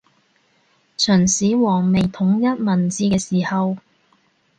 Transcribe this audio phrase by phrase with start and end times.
[0.97, 3.77] 秦始皇未統一文字嘅時候